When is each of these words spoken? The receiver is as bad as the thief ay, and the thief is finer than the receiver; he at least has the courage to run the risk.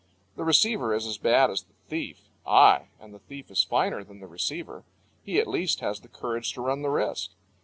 The 0.35 0.43
receiver 0.43 0.95
is 0.95 1.05
as 1.05 1.19
bad 1.19 1.51
as 1.51 1.61
the 1.61 1.75
thief 1.87 2.21
ay, 2.47 2.87
and 2.99 3.13
the 3.13 3.19
thief 3.19 3.51
is 3.51 3.63
finer 3.63 4.03
than 4.03 4.19
the 4.19 4.25
receiver; 4.25 4.83
he 5.23 5.39
at 5.39 5.45
least 5.45 5.79
has 5.81 5.99
the 5.99 6.07
courage 6.07 6.53
to 6.53 6.61
run 6.61 6.81
the 6.81 6.89
risk. 6.89 7.29